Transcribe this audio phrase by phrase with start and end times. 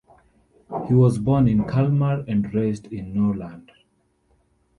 [0.87, 3.69] He was born in Kalmar and raised in Norrland.